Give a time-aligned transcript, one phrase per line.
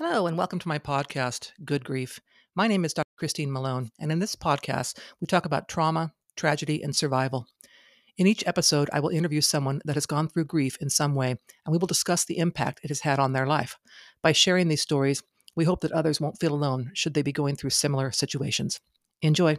[0.00, 2.20] Hello, and welcome to my podcast, Good Grief.
[2.54, 3.10] My name is Dr.
[3.16, 7.48] Christine Malone, and in this podcast, we talk about trauma, tragedy, and survival.
[8.16, 11.30] In each episode, I will interview someone that has gone through grief in some way,
[11.30, 13.76] and we will discuss the impact it has had on their life.
[14.22, 15.20] By sharing these stories,
[15.56, 18.78] we hope that others won't feel alone should they be going through similar situations.
[19.20, 19.58] Enjoy.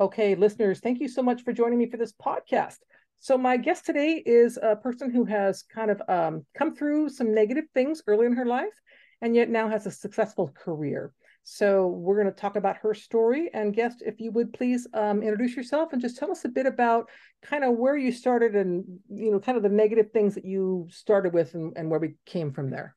[0.00, 2.76] Okay, listeners, thank you so much for joining me for this podcast.
[3.18, 7.34] So, my guest today is a person who has kind of um, come through some
[7.34, 8.80] negative things early in her life
[9.22, 11.12] and yet now has a successful career.
[11.42, 13.50] So, we're going to talk about her story.
[13.52, 16.66] And, guest, if you would please um, introduce yourself and just tell us a bit
[16.66, 17.10] about
[17.42, 20.86] kind of where you started and, you know, kind of the negative things that you
[20.92, 22.94] started with and, and where we came from there.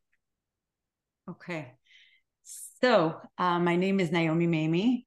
[1.28, 1.74] Okay.
[2.80, 5.06] So, uh, my name is Naomi Mamiye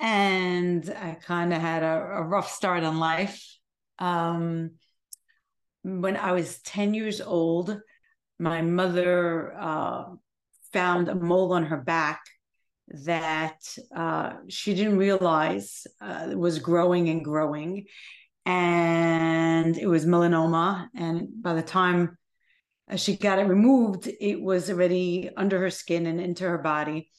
[0.00, 3.42] and I kind of had a, a, rough start in life.
[3.98, 4.72] Um,
[5.82, 7.80] when I was 10 years old,
[8.38, 10.04] my mother uh,
[10.72, 12.22] found a mole on her back
[12.88, 13.60] that
[13.94, 17.86] uh, she didn't realize uh, was growing and growing.
[18.44, 20.88] And it was melanoma.
[20.94, 22.18] And by the time
[22.96, 27.10] she got it removed, it was already under her skin and into her body.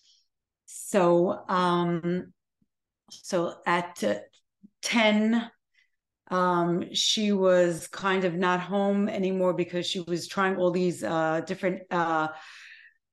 [0.65, 2.33] So um,
[3.09, 4.15] so at uh,
[4.81, 5.49] 10
[6.31, 11.41] um, she was kind of not home anymore because she was trying all these uh,
[11.45, 12.29] different uh,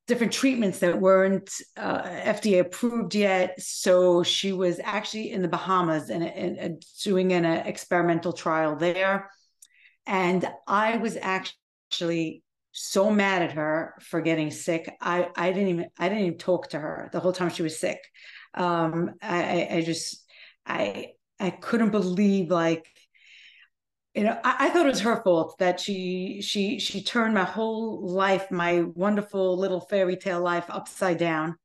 [0.09, 3.61] different treatments that weren't uh, FDA approved yet.
[3.61, 9.31] So she was actually in the Bahamas and, and, and doing an experimental trial there.
[10.06, 14.93] And I was actually so mad at her for getting sick.
[15.01, 17.79] I, I didn't even I didn't even talk to her the whole time she was
[17.79, 18.01] sick
[18.55, 20.25] um, I, I just
[20.67, 22.86] I I couldn't believe like
[24.14, 27.44] you know I, I, thought it was her fault that she she she turned my
[27.44, 31.56] whole life my wonderful little fairy tale life upside down.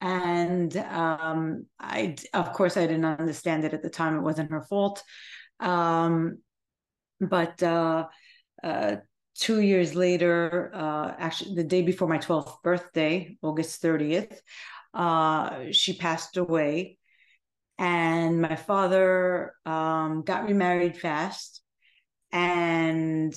[0.00, 4.16] And um, i of course i didn't understand it at the time.
[4.16, 5.02] It wasn't her fault.
[5.60, 6.38] Um,
[7.20, 8.06] but uh,
[8.62, 8.96] uh,
[9.34, 14.38] two years later uh, actually the day before my 12th birthday august 30th
[14.94, 16.98] uh, she passed away.
[17.76, 21.60] And my father um, got remarried fast,
[22.30, 23.34] and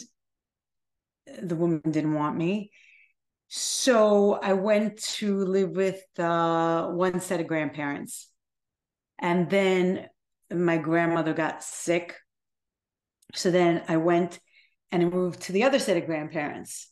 [1.41, 2.71] the woman didn't want me.
[3.47, 8.29] So I went to live with uh, one set of grandparents.
[9.19, 10.07] And then
[10.51, 12.15] my grandmother got sick.
[13.33, 14.39] So then I went
[14.91, 16.91] and moved to the other set of grandparents.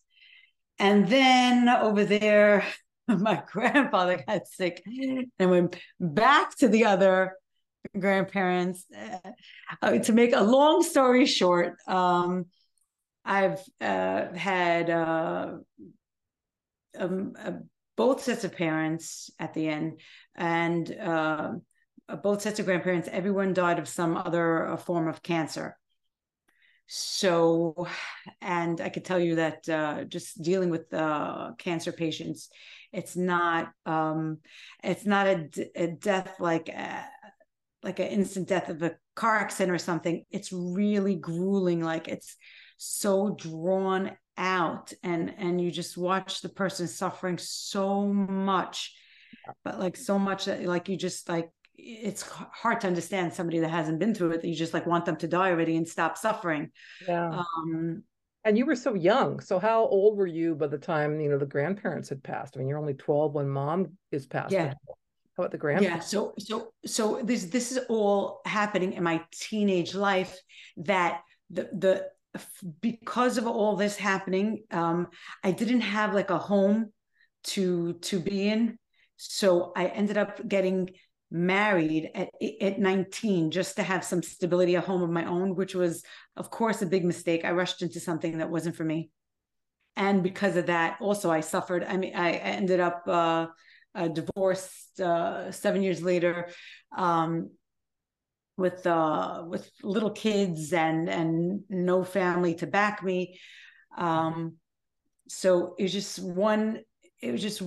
[0.80, 2.66] And then over there,
[3.20, 4.84] my grandfather got sick
[5.40, 7.34] and went back to the other
[7.98, 8.86] grandparents.
[9.82, 12.46] Uh, to make a long story short, um,
[13.24, 15.54] I've uh, had uh,
[16.98, 17.52] um, uh,
[17.96, 20.00] both sets of parents at the end,
[20.36, 21.54] and uh,
[22.24, 23.10] both sets of grandparents.
[23.12, 25.78] Everyone died of some other uh, form of cancer.
[26.88, 27.88] So,
[28.42, 30.92] and I could tell you that just dealing with
[31.58, 32.50] cancer patients
[32.92, 34.40] it's not um
[34.84, 37.04] it's not a, a death like a, uh,
[37.84, 40.24] like an instant death of a car accident or something.
[40.32, 42.36] It's really grueling like it's
[42.78, 48.94] so drawn out and and you just watch the person suffering so much
[49.64, 53.70] but like so much that like you just like it's hard to understand somebody that
[53.70, 56.18] hasn't been through it that you just like want them to die already and stop
[56.18, 56.72] suffering.
[57.08, 57.30] Yeah.
[57.30, 58.04] Um
[58.46, 59.40] and you were so young.
[59.40, 62.56] So how old were you by the time, you know, the grandparents had passed?
[62.56, 64.54] I mean, you're only 12 when mom is passed.
[64.54, 64.74] Yeah.
[65.36, 66.14] How about the grandparents?
[66.14, 66.20] Yeah.
[66.20, 70.40] So so so this this is all happening in my teenage life
[70.78, 72.08] that the the
[72.82, 75.08] because of all this happening, um,
[75.44, 76.94] I didn't have like a home
[77.46, 78.78] to to be in.
[79.18, 80.92] So I ended up getting
[81.32, 82.30] married at,
[82.62, 86.04] at 19 just to have some stability, a home of my own, which was,
[86.38, 87.44] of course, a big mistake.
[87.44, 89.10] I rushed into something that wasn't for me.
[89.96, 91.84] And because of that, also, I suffered.
[91.84, 93.48] I mean, I ended up uh,
[93.94, 96.50] uh, divorced uh, seven years later.
[96.96, 97.52] Um,
[98.58, 103.38] with uh with little kids and and no family to back me
[103.98, 104.54] um
[105.28, 106.80] so it was just one
[107.22, 107.62] it was just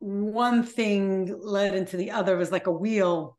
[0.00, 3.38] one thing led into the other was like a wheel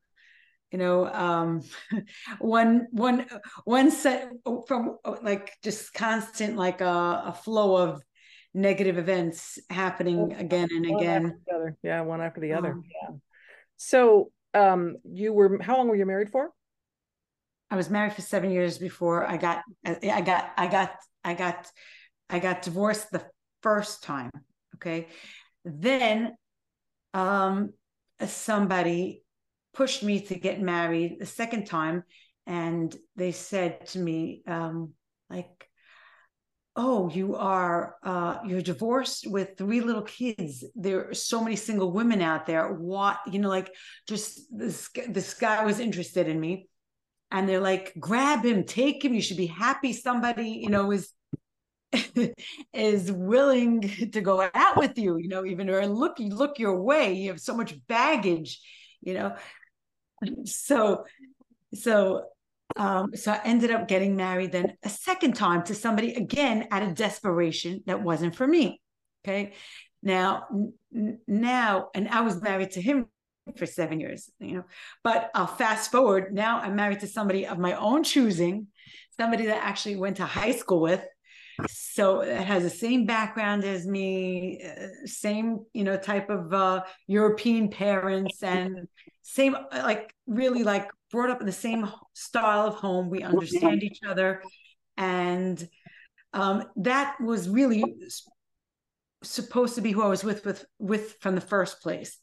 [0.72, 1.62] you know um
[2.40, 3.26] one one
[3.66, 4.30] one set
[4.68, 8.02] from like just constant like a, a flow of
[8.54, 11.42] negative events happening again and one again
[11.84, 13.16] yeah one after the other um, yeah
[13.78, 16.52] so um you were how long were you married for
[17.72, 20.92] I was married for seven years before I got I got I got
[21.24, 21.72] I got
[22.30, 23.24] I got divorced the
[23.62, 24.30] first time.
[24.76, 25.08] Okay.
[25.64, 26.36] Then
[27.14, 27.74] um
[28.26, 29.24] somebody
[29.74, 32.04] pushed me to get married the second time
[32.46, 34.94] and they said to me um
[35.30, 35.68] like
[36.76, 40.64] oh you are uh you're divorced with three little kids.
[40.76, 42.74] There are so many single women out there.
[42.74, 43.74] What you know like
[44.08, 46.68] just this this guy was interested in me.
[47.30, 49.14] And they're like grab him take him.
[49.14, 51.12] You should be happy somebody you know is
[52.74, 56.82] is willing to go out with you you know even or look you look your
[56.82, 58.60] way you have so much baggage
[59.02, 59.36] you know
[60.46, 61.04] so
[61.74, 62.24] so
[62.78, 66.84] um, so I ended up getting married then a second time to somebody again out
[66.84, 68.82] of desperation that wasn't for me.
[69.26, 69.54] Okay.
[70.02, 70.46] Now,
[70.96, 73.08] n- now, and I was married to him
[73.56, 74.64] for seven years, you know,
[75.04, 76.34] but I'll fast forward.
[76.34, 78.68] Now I'm married to somebody of my own choosing,
[79.20, 81.04] somebody that actually went to high school with.
[81.70, 86.84] So it has the same background as me, uh, same, you know, type of uh,
[87.08, 88.88] European parents and
[89.22, 93.10] same, like really like brought up in the same style of home.
[93.10, 94.42] We understand each other.
[94.98, 95.68] And
[96.34, 97.84] um, that was really
[99.24, 102.18] supposed to be who I was with with with from the first place.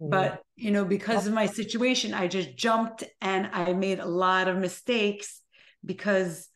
[0.00, 0.10] Mm.
[0.10, 4.48] But you know, because of my situation, I just jumped and I made a lot
[4.48, 5.40] of mistakes
[5.84, 6.48] because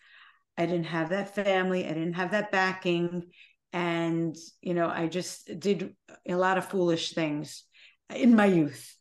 [0.59, 3.31] I didn't have that family, I didn't have that backing,
[3.73, 5.95] and you know, I just did
[6.29, 7.65] a lot of foolish things
[8.15, 8.97] in my youth.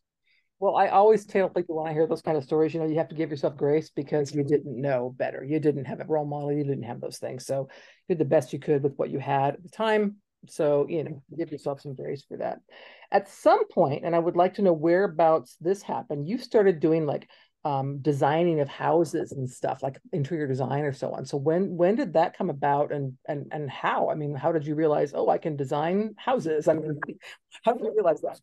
[0.60, 2.96] Well, I always tell people when I hear those kind of stories, you know, you
[2.98, 5.44] have to give yourself grace because you didn't know better.
[5.44, 6.52] You didn't have a role model.
[6.52, 7.46] You didn't have those things.
[7.46, 7.68] So
[8.08, 10.16] you did the best you could with what you had at the time.
[10.48, 12.58] So, you know, give yourself some grace for that.
[13.12, 17.06] At some point, and I would like to know whereabouts this happened, you started doing
[17.06, 17.28] like
[17.68, 21.26] um, designing of houses and stuff, like interior design or so on.
[21.26, 24.08] So when when did that come about and and and how?
[24.08, 26.66] I mean, how did you realize, oh, I can design houses?
[26.66, 26.98] I mean,
[27.64, 28.40] how did you realize that?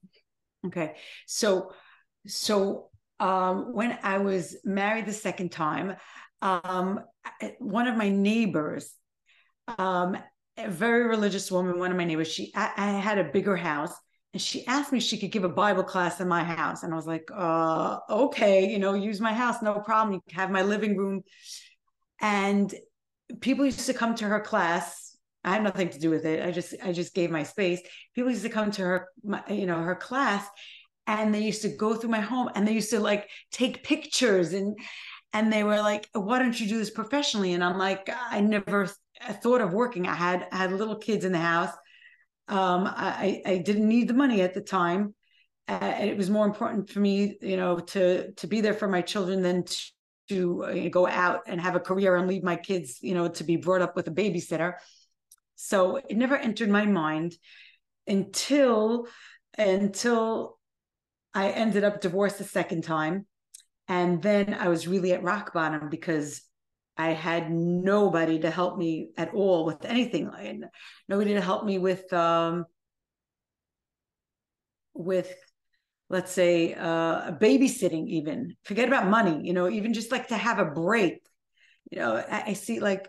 [0.67, 0.95] Okay.
[1.25, 1.71] So
[2.27, 2.89] so
[3.19, 5.95] um, when I was married the second time,
[6.43, 6.99] um,
[7.57, 8.93] one of my neighbors,
[9.79, 10.17] um,
[10.57, 13.93] a very religious woman, one of my neighbors, she I, I, had a bigger house,
[14.35, 16.91] and she asked me if she could give a Bible class in my house, and
[16.91, 20.15] I was like, uh, okay, you know, use my house, no problem.
[20.15, 21.23] You have my living room,
[22.19, 22.75] and
[23.39, 25.15] people used to come to her class.
[25.45, 26.45] I had nothing to do with it.
[26.45, 27.79] I just I just gave my space.
[28.13, 30.45] People used to come to her, my, you know, her class,
[31.07, 34.51] and they used to go through my home and they used to like take pictures
[34.51, 34.77] and
[35.31, 38.89] and they were like why don't you do this professionally and i'm like i never
[39.43, 41.73] thought of working i had I had little kids in the house
[42.47, 45.13] um, I, I didn't need the money at the time
[45.67, 49.01] uh, it was more important for me you know to to be there for my
[49.01, 49.83] children than to,
[50.29, 53.43] to uh, go out and have a career and leave my kids you know to
[53.43, 54.73] be brought up with a babysitter
[55.55, 57.35] so it never entered my mind
[58.07, 59.07] until
[59.57, 60.57] until
[61.33, 63.25] I ended up divorced the second time.
[63.87, 66.41] And then I was really at rock bottom because
[66.97, 70.31] I had nobody to help me at all with anything.
[71.09, 72.65] Nobody to help me with um,
[74.93, 75.33] with
[76.09, 80.59] let's say uh, babysitting even forget about money you know even just like to have
[80.59, 81.19] a break
[81.91, 83.07] you know I, I see like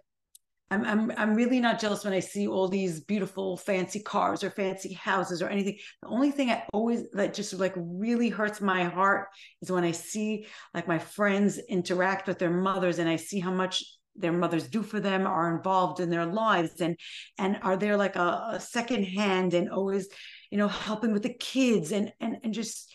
[0.70, 4.50] I'm I'm I'm really not jealous when I see all these beautiful fancy cars or
[4.50, 5.78] fancy houses or anything.
[6.02, 9.28] The only thing I always that just like really hurts my heart
[9.62, 13.52] is when I see like my friends interact with their mothers and I see how
[13.52, 13.84] much
[14.16, 16.96] their mothers do for them are involved in their lives and
[17.38, 20.08] and are there like a, a second hand and always
[20.50, 22.92] you know helping with the kids and and and just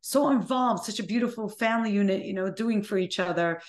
[0.00, 3.60] so involved such a beautiful family unit you know doing for each other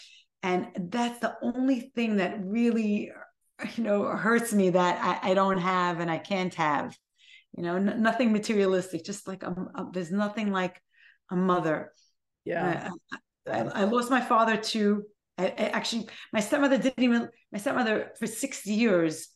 [0.42, 3.12] and that's the only thing that really
[3.76, 6.98] you know hurts me that I, I don't have and I can't have
[7.56, 10.82] you know n- nothing materialistic just like a, a, there's nothing like
[11.32, 11.94] a mother.
[12.44, 12.92] Yeah.
[13.48, 15.06] I, I, I lost my father too
[15.38, 19.28] I, actually my stepmother didn't even my stepmother for six years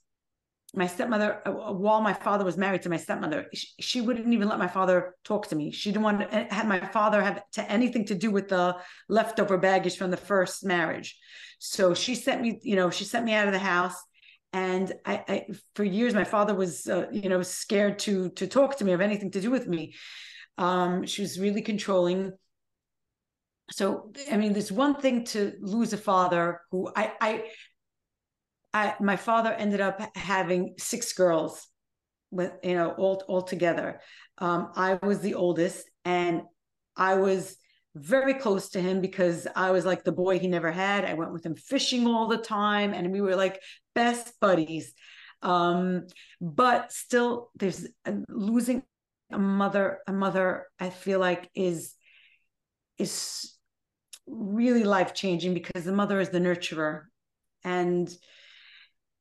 [0.74, 4.32] my stepmother uh, uh, while my father was married to my stepmother she, she, wouldn't
[4.32, 5.72] even let my father talk to me.
[5.72, 9.58] She didn't want to have my father have to anything to do with the leftover
[9.58, 11.18] baggage from the first marriage.
[11.58, 13.96] So she sent me you know she sent me out of the house
[14.54, 18.78] and I, I for years my father was uh, you know scared to to talk
[18.78, 19.96] to me of anything to do with me.
[20.58, 22.32] Um she was really controlling.
[23.72, 27.44] So i mean there's one thing to lose a father who i i
[28.72, 31.66] I, my father ended up having six girls
[32.30, 34.02] with you know all all together.
[34.38, 36.42] Um, i was the oldest and
[36.96, 37.58] i was
[38.00, 41.06] very close to him because I was like the boy he never had.
[41.06, 43.62] I went with him fishing all the time and we were like
[43.96, 44.94] best buddies.
[45.42, 46.08] Um,
[46.42, 47.88] but still there's
[48.28, 48.84] losing
[49.32, 51.96] a mother, a mother I feel like is
[52.98, 53.54] is
[54.28, 57.04] really life changing because the mother is the nurturer
[57.64, 58.10] and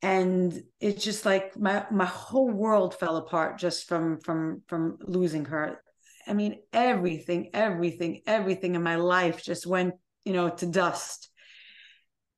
[0.02, 5.44] and it's just like my my whole world fell apart just from from from losing
[5.46, 5.80] her
[6.28, 9.94] i mean everything everything everything in my life just went
[10.24, 11.30] you know to dust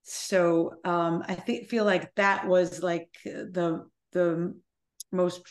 [0.03, 4.55] so um i think feel like that was like the the
[5.13, 5.43] most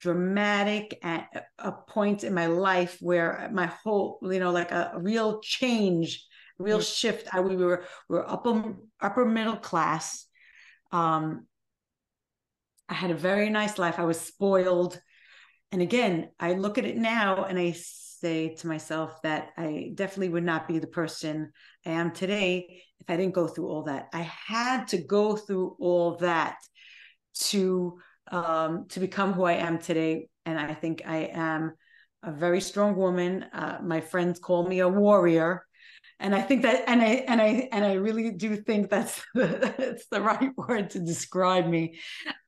[0.00, 5.00] dramatic at a point in my life where my whole you know like a, a
[5.00, 6.26] real change
[6.58, 6.84] real mm-hmm.
[6.84, 10.26] shift I, we were we were upper upper middle class
[10.92, 11.46] um,
[12.88, 13.98] I had a very nice life.
[13.98, 15.00] I was spoiled.
[15.72, 20.30] And again, I look at it now and I say to myself that I definitely
[20.30, 21.52] would not be the person
[21.86, 24.08] I am today if I didn't go through all that.
[24.12, 26.56] I had to go through all that
[27.34, 27.98] to
[28.30, 30.28] um, to become who I am today.
[30.46, 31.72] And I think I am
[32.22, 33.44] a very strong woman.
[33.52, 35.64] Uh, my friends call me a warrior
[36.18, 39.46] and I think that, and I and I and I really do think that's the,
[39.78, 41.98] that's the right word to describe me.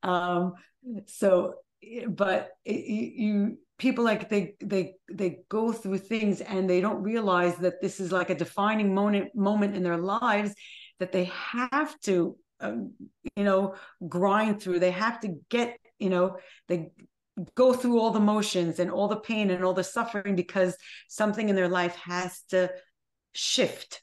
[0.02, 0.52] Um,
[1.06, 1.54] so,
[2.08, 7.56] but it, you people like they they they go through things and they don't realize
[7.56, 10.54] that this is like a defining moment moment in their lives
[10.98, 12.92] that they have to um,
[13.36, 13.74] you know
[14.08, 14.78] grind through.
[14.78, 16.36] They have to get you know
[16.68, 16.90] they
[17.54, 20.76] go through all the motions and all the pain and all the suffering because
[21.08, 22.70] something in their life has to
[23.32, 24.02] shift.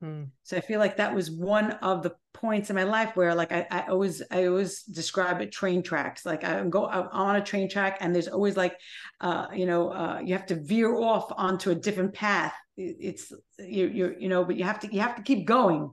[0.00, 0.24] Hmm.
[0.42, 3.50] So I feel like that was one of the points in my life where like
[3.50, 6.26] I, I always I always describe it train tracks.
[6.26, 8.76] Like I go I'm on a train track and there's always like
[9.22, 12.52] uh you know uh you have to veer off onto a different path.
[12.76, 15.90] It's you you you know but you have to you have to keep going.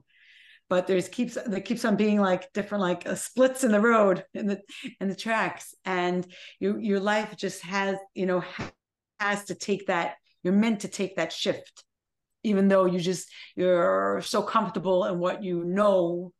[0.68, 4.24] But there's keeps there keeps on being like different like uh, splits in the road
[4.34, 4.60] in the
[5.00, 6.26] in the tracks and
[6.60, 8.44] your your life just has you know
[9.18, 11.84] has to take that you're meant to take that shift
[12.44, 16.32] even though you just you're so comfortable in what you know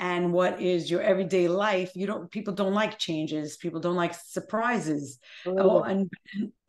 [0.00, 3.56] and what is your everyday life you don't people don't like changes.
[3.56, 5.18] People don't like surprises.
[5.46, 5.54] Oh.
[5.58, 6.10] oh and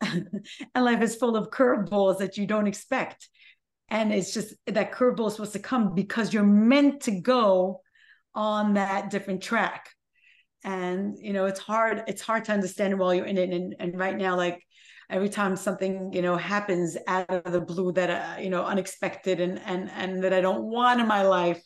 [0.74, 3.28] and life is full of curveballs that you don't expect.
[3.88, 7.80] And it's just that curveball is supposed to come because you're meant to go
[8.34, 9.90] on that different track.
[10.64, 13.50] And you know it's hard it's hard to understand while you're in it.
[13.50, 14.65] And, and right now like
[15.10, 19.40] every time something you know happens out of the blue that uh, you know unexpected
[19.40, 21.62] and and and that I don't want in my life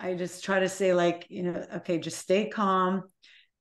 [0.00, 3.04] I just try to say like you know okay just stay calm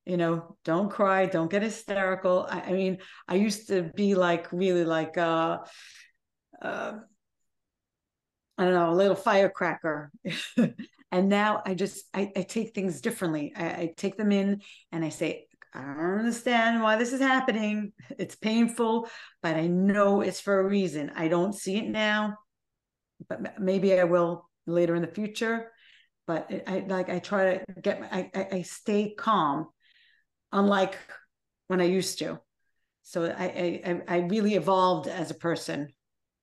[0.05, 2.47] you know don't cry don't get hysterical.
[2.49, 5.59] I, I mean I used to be like really like uh,
[6.61, 6.93] uh
[8.57, 10.11] I don't know a little firecracker.
[11.15, 13.53] And now I just I, I take things differently.
[13.55, 15.44] I, I take them in and I say
[15.75, 17.91] I don't understand why this is happening.
[18.17, 19.09] It's painful,
[19.41, 21.11] but I know it's for a reason.
[21.15, 22.37] I don't see it now,
[23.27, 25.71] but maybe I will later in the future.
[26.27, 29.67] But I like I try to get I I stay calm,
[30.51, 30.97] unlike
[31.67, 32.39] when I used to.
[33.03, 35.89] So I I I really evolved as a person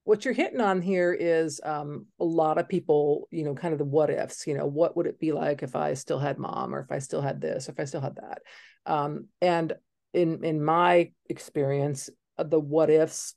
[0.04, 3.78] what you're hitting on here is um, a lot of people, you know, kind of
[3.78, 6.74] the what ifs, you know, what would it be like if I still had mom
[6.74, 8.42] or if I still had this, or if I still had that.
[8.84, 9.74] Um, and
[10.12, 13.34] in in my experience, uh, the what ifs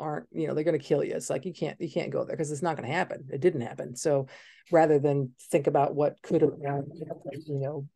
[0.00, 1.14] aren't, you know, they're going to kill you.
[1.14, 3.28] It's like you can't you can't go there because it's not going to happen.
[3.30, 3.94] It didn't happen.
[3.94, 4.28] So
[4.72, 6.52] rather than think about what could have
[7.46, 7.86] you know,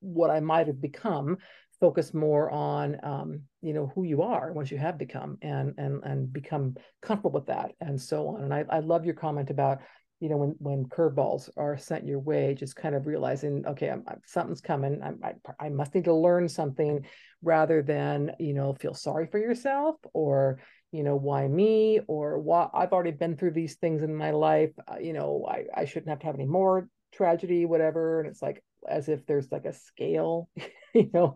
[0.00, 1.36] what I might have become,
[1.78, 6.02] focus more on um, you know who you are once you have become and and
[6.04, 8.42] and become comfortable with that and so on.
[8.42, 9.80] And I, I love your comment about
[10.20, 14.04] you know when when curveballs are sent your way just kind of realizing okay I'm,
[14.06, 15.00] I'm, something's coming.
[15.02, 17.04] I'm, I, I must need to learn something
[17.42, 20.60] rather than you know feel sorry for yourself or
[20.92, 24.72] you know why me or why i've already been through these things in my life.
[24.88, 28.20] Uh, you know I, I shouldn't have to have any more tragedy whatever.
[28.20, 30.48] And it's like as if there's like a scale,
[30.94, 31.34] you know,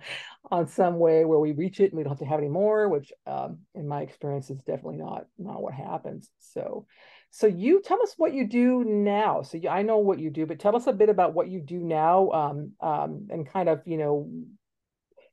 [0.50, 2.88] on some way where we reach it and we don't have to have any more,
[2.88, 6.30] which um, in my experience is definitely not not what happens.
[6.38, 6.86] So,
[7.30, 9.42] so you tell us what you do now.
[9.42, 11.60] So you, I know what you do, but tell us a bit about what you
[11.60, 14.30] do now, um, um, and kind of you know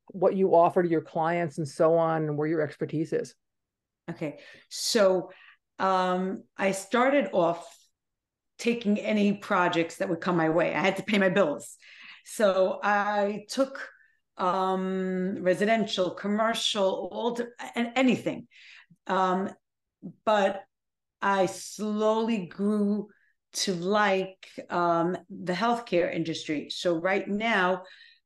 [0.07, 3.35] what you offer to your clients and so on, and where your expertise is.
[4.09, 4.39] Okay,
[4.69, 5.31] so
[5.79, 7.65] um, I started off
[8.61, 10.73] taking any projects that would come my way.
[10.73, 11.77] I had to pay my bills.
[12.25, 13.87] So I took
[14.37, 17.39] um, residential, commercial, all
[17.75, 18.47] and anything.
[19.07, 19.49] Um,
[20.25, 20.63] but
[21.21, 23.09] I slowly grew
[23.53, 26.69] to like um, the healthcare industry.
[26.69, 27.83] So right now,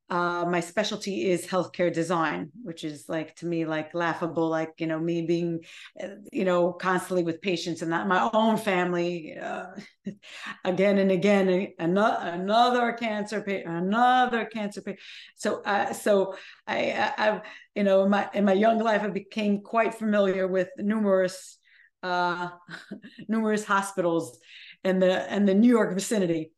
[0.08, 4.86] uh, my specialty is healthcare design, which is like to me like laughable, like you
[4.86, 5.64] know me being,
[6.00, 9.66] uh, you know, constantly with patients and that my own family, uh,
[10.64, 15.00] again and again, another another cancer patient, another cancer patient.
[15.34, 16.36] So, uh, so
[16.68, 17.42] I, I,
[17.74, 21.58] you know, in my in my young life, I became quite familiar with numerous,
[22.04, 22.50] uh,
[23.28, 24.38] numerous hospitals
[24.84, 26.52] in the in the New York vicinity.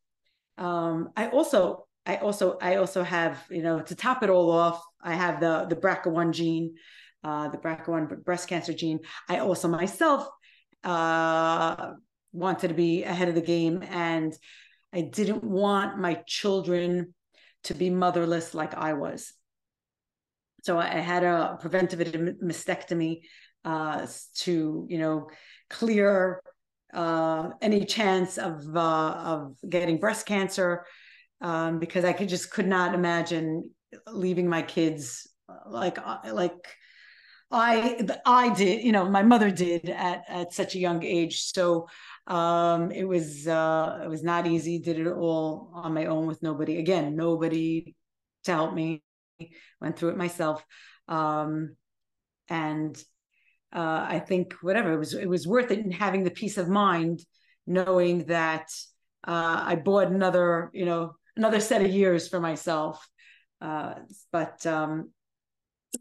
[0.59, 4.81] Um, I also I also I also have you know to top it all off
[5.01, 6.75] I have the the BRCA1 gene,
[7.23, 8.99] uh, the BRCA1 breast cancer gene.
[9.27, 10.27] I also myself
[10.83, 11.91] uh,
[12.31, 14.33] wanted to be ahead of the game, and
[14.91, 17.13] I didn't want my children
[17.65, 19.31] to be motherless like I was.
[20.63, 21.99] So I had a preventive
[22.41, 23.21] mastectomy
[23.63, 24.07] uh,
[24.45, 25.29] to you know
[25.69, 26.41] clear
[26.91, 30.85] uh, any chance of uh, of getting breast cancer
[31.41, 33.69] um, because I could just could not imagine
[34.07, 35.27] leaving my kids
[35.67, 36.53] like uh, like
[37.51, 41.41] I I did you know my mother did at at such a young age.
[41.43, 41.87] So
[42.27, 44.79] um, it was uh, it was not easy.
[44.79, 46.77] Did it all on my own with nobody.
[46.77, 47.95] Again nobody
[48.43, 49.03] to help me.
[49.81, 50.63] Went through it myself.
[51.07, 51.75] Um,
[52.49, 52.95] and
[53.73, 57.23] uh, I think whatever it was, it was worth it, having the peace of mind,
[57.67, 58.67] knowing that
[59.27, 63.07] uh, I bought another, you know, another set of years for myself.
[63.61, 63.95] Uh,
[64.31, 65.09] but um,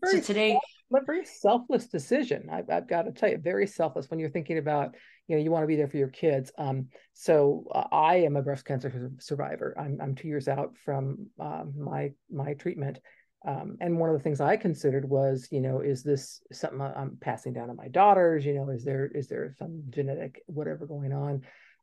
[0.05, 0.59] so today,
[0.95, 2.49] a very selfless decision.
[2.51, 4.97] I've, I've, got to tell you, very selfless when you're thinking about,
[5.29, 6.51] you know, you want to be there for your kids.
[6.59, 9.77] Um, so uh, I am a breast cancer survivor.
[9.79, 12.99] I'm, I'm two years out from um, my my treatment,
[13.47, 17.17] um, and one of the things I considered was, you know, is this something I'm
[17.21, 18.45] passing down to my daughters?
[18.45, 21.43] You know, is there is there some genetic whatever going on?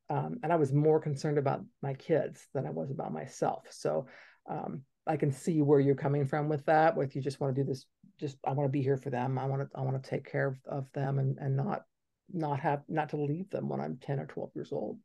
[0.10, 3.66] Um, and I was more concerned about my kids than I was about myself.
[3.72, 4.08] So
[4.50, 6.96] um, I can see where you're coming from with that.
[6.96, 7.86] With you just want to do this,
[8.20, 9.38] just I want to be here for them.
[9.38, 11.84] I want to I want to take care of, of them and and not
[12.32, 15.00] not have not to leave them when I'm 10 or 12 years old.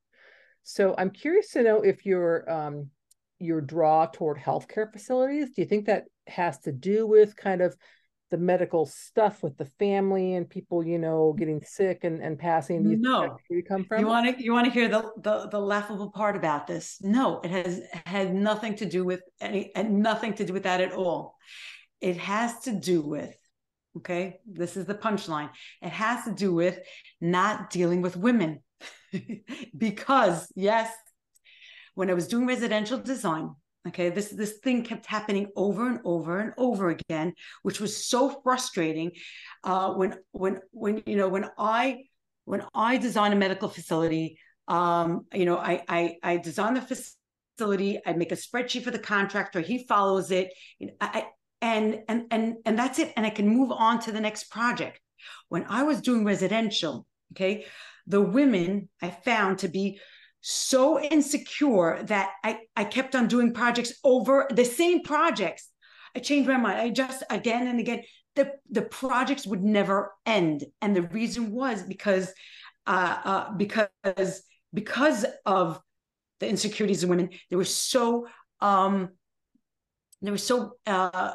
[0.63, 2.91] So I'm curious to know if your um,
[3.39, 5.51] your draw toward healthcare facilities.
[5.51, 7.75] Do you think that has to do with kind of
[8.31, 12.85] the medical stuff with the family and people, you know, getting sick and, and passing?
[12.85, 13.37] Do you no.
[13.49, 14.01] you come from?
[14.01, 16.99] You want to you want to hear the, the the laughable part about this?
[17.03, 20.81] No, it has had nothing to do with any and nothing to do with that
[20.81, 21.37] at all.
[22.01, 23.35] It has to do with
[23.97, 25.51] okay, this is the punchline.
[25.83, 26.79] It has to do with
[27.21, 28.63] not dealing with women.
[29.77, 30.93] because yes,
[31.95, 33.51] when I was doing residential design,
[33.87, 38.41] okay this this thing kept happening over and over and over again which was so
[38.43, 39.11] frustrating
[39.65, 42.03] uh, when when when you know when i
[42.45, 44.39] when i design a medical facility
[44.69, 47.05] um, you know i i i design the
[47.59, 51.27] facility i make a spreadsheet for the contractor he follows it you know, I,
[51.63, 55.01] and and and and that's it and i can move on to the next project.
[55.49, 57.67] When i was doing residential okay
[58.07, 60.01] the women i found to be
[60.41, 65.69] so insecure that I, I kept on doing projects over the same projects.
[66.17, 66.81] I changed my mind.
[66.81, 68.03] I just again and again,
[68.37, 70.65] the, the projects would never end.
[70.81, 72.33] And the reason was because
[72.87, 75.81] uh, uh, because because of
[76.41, 78.27] the insecurities of women, they were so
[78.61, 79.11] um,
[80.23, 81.33] they were so uh,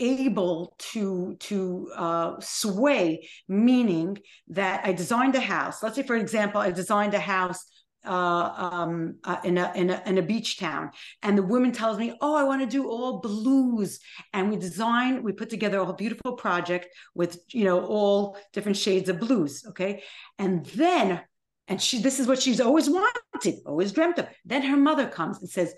[0.00, 6.60] able to to uh, sway meaning that i designed a house let's say for example
[6.60, 7.66] i designed a house
[8.04, 10.90] uh, um, uh, in, a, in, a, in a beach town.
[11.22, 14.00] And the woman tells me, Oh, I want to do all blues.
[14.32, 19.08] And we design, we put together a beautiful project with, you know, all different shades
[19.08, 19.64] of blues.
[19.68, 20.02] Okay.
[20.38, 21.20] And then,
[21.68, 24.28] and she, this is what she's always wanted, always dreamt of.
[24.44, 25.74] Then her mother comes and says,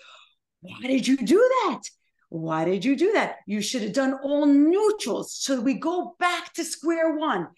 [0.60, 1.80] Why did you do that?
[2.28, 3.36] Why did you do that?
[3.46, 5.34] You should have done all neutrals.
[5.34, 7.48] So we go back to square one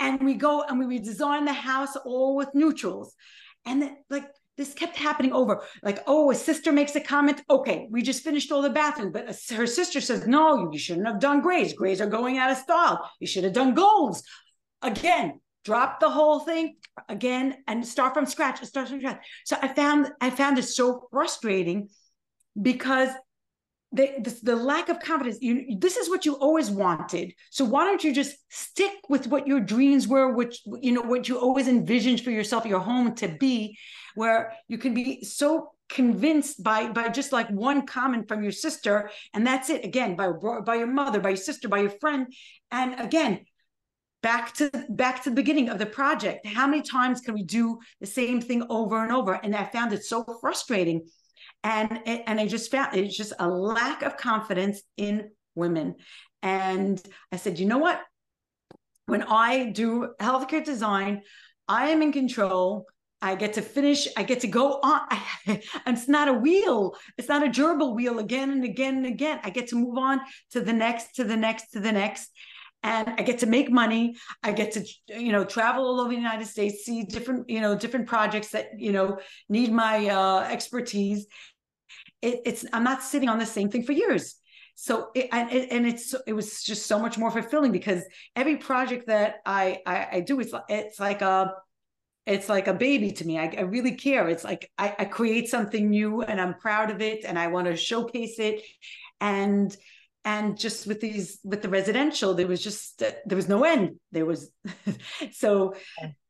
[0.00, 3.14] and we go and we redesign the house all with neutrals.
[3.66, 5.62] And then, like, this kept happening over.
[5.82, 7.42] Like, oh, a sister makes a comment.
[7.50, 9.10] Okay, we just finished all the bathroom.
[9.10, 11.72] But her sister says, no, you shouldn't have done grays.
[11.72, 13.10] Grays are going out of style.
[13.18, 14.22] You should have done golds.
[14.82, 16.76] Again, drop the whole thing
[17.08, 18.62] again and start from scratch.
[18.62, 19.24] Start from scratch.
[19.44, 21.88] So I found I found it so frustrating
[22.60, 23.08] because
[23.94, 27.32] the, the, the, lack of confidence you this is what you always wanted.
[27.50, 31.28] So why don't you just stick with what your dreams were which you know what
[31.28, 33.78] you always envisioned for yourself your home to be
[34.14, 39.10] where you can be so convinced by by just like one comment from your sister
[39.32, 39.84] and that's it.
[39.84, 40.30] Again by
[40.64, 42.26] by your mother by your sister by your friend.
[42.70, 43.46] And again
[44.22, 46.46] back to back to the beginning of the project.
[46.46, 49.34] How many times can we do the same thing over and over?
[49.34, 51.06] And i found it so frustrating
[51.64, 55.96] and and i just found it's just a lack of confidence in women
[56.42, 58.00] and i said you know what
[59.06, 61.22] when i do healthcare design
[61.66, 62.86] i am in control
[63.22, 64.06] I get to finish.
[64.18, 65.00] I get to go on.
[65.46, 66.94] and it's not a wheel.
[67.16, 69.40] It's not a gerbil wheel again and again and again.
[69.42, 72.28] I get to move on to the next, to the next, to the next
[72.84, 74.14] and I get to make money.
[74.42, 77.74] I get to, you know, travel all over the United States, see different, you know,
[77.74, 81.26] different projects that, you know, need my uh, expertise.
[82.24, 84.36] It, it's, I'm not sitting on the same thing for years.
[84.76, 88.02] So, it, and, and it's, it was just so much more fulfilling because
[88.34, 91.52] every project that I, I, I do, it's, it's like a,
[92.26, 93.38] it's like a baby to me.
[93.38, 94.28] I, I really care.
[94.28, 97.66] It's like I, I create something new and I'm proud of it and I want
[97.66, 98.62] to showcase it.
[99.20, 99.76] And
[100.24, 104.24] and just with these with the residential there was just there was no end there
[104.24, 104.50] was
[105.32, 105.74] so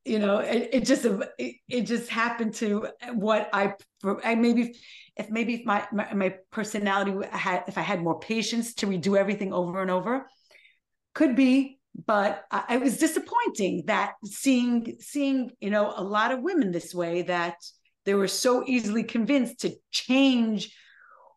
[0.05, 1.05] you know it, it just
[1.39, 3.73] it, it, just happened to what i
[4.23, 4.77] i maybe
[5.17, 9.17] if maybe if my, my, my personality had if i had more patience to redo
[9.17, 10.27] everything over and over
[11.15, 16.43] could be but I, it was disappointing that seeing seeing you know a lot of
[16.43, 17.57] women this way that
[18.05, 20.75] they were so easily convinced to change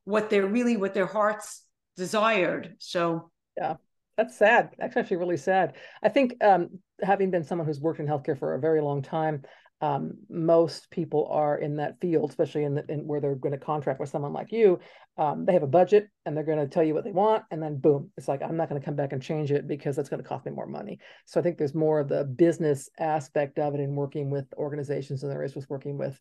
[0.03, 1.63] what they're really what their hearts
[1.95, 2.75] desired.
[2.79, 3.75] So yeah,
[4.15, 4.69] that's sad.
[4.77, 5.73] That's actually really sad.
[6.01, 9.43] I think um, having been someone who's worked in healthcare for a very long time,
[9.79, 13.63] um, most people are in that field, especially in, the, in where they're going to
[13.63, 14.79] contract with someone like you.
[15.17, 17.61] Um, they have a budget and they're going to tell you what they want, and
[17.61, 20.09] then boom, it's like I'm not going to come back and change it because that's
[20.09, 20.99] going to cost me more money.
[21.25, 25.21] So I think there's more of the business aspect of it in working with organizations
[25.21, 26.19] than there is with working with,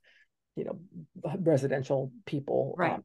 [0.54, 0.78] you know,
[1.38, 2.74] residential people.
[2.76, 2.92] Right.
[2.92, 3.04] Um,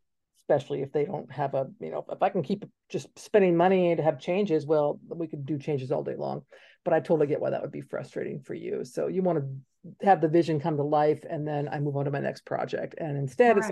[0.51, 3.95] especially if they don't have a you know if i can keep just spending money
[3.95, 6.41] to have changes well we could do changes all day long.
[6.83, 8.83] But i totally get why that would be frustrating for you.
[8.83, 12.05] So you want to have the vision come to life and then i move on
[12.05, 12.95] to my next project.
[12.97, 13.71] And instead it's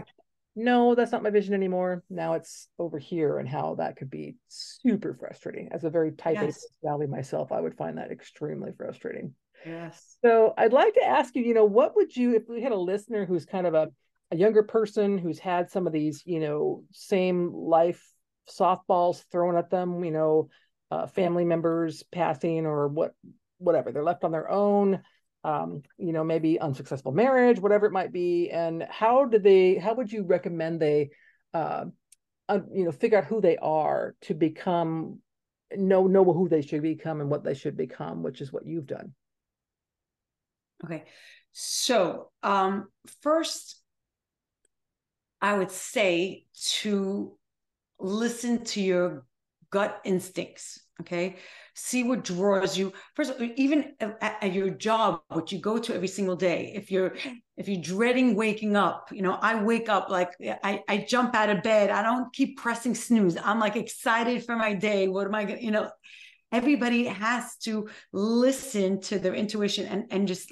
[0.56, 2.04] no that's not my vision anymore.
[2.10, 5.70] Now it's over here and how that could be super frustrating.
[5.72, 6.64] As a very type yes.
[6.64, 9.34] a personality myself i would find that extremely frustrating.
[9.66, 10.18] Yes.
[10.24, 12.80] So i'd like to ask you you know what would you if we had a
[12.92, 13.90] listener who's kind of a
[14.32, 18.04] a younger person who's had some of these, you know, same life
[18.50, 20.50] softballs thrown at them, you know,
[20.92, 23.14] uh, family members passing or what,
[23.58, 25.02] whatever, they're left on their own,
[25.44, 28.50] um, you know, maybe unsuccessful marriage, whatever it might be.
[28.50, 31.10] And how do they, how would you recommend they,
[31.54, 31.86] uh,
[32.48, 35.20] uh, you know, figure out who they are to become,
[35.76, 38.88] know, know who they should become and what they should become, which is what you've
[38.88, 39.14] done.
[40.84, 41.04] Okay.
[41.52, 42.90] So, um,
[43.22, 43.79] first,
[45.42, 46.46] I would say
[46.82, 47.38] to
[48.00, 49.26] listen to your
[49.72, 50.80] gut instincts.
[51.02, 51.38] Okay.
[51.76, 52.92] See what draws you.
[53.16, 56.74] First, all, even at, at, your job, what you go to every single day.
[56.76, 57.16] If you're
[57.56, 61.50] if you're dreading waking up, you know, I wake up like I, I jump out
[61.50, 61.90] of bed.
[61.90, 63.38] I don't keep pressing snooze.
[63.42, 65.08] I'm like excited for my day.
[65.08, 65.90] What am I gonna, you know?
[66.52, 70.52] Everybody has to listen to their intuition and and just